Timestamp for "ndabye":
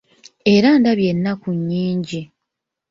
0.79-1.07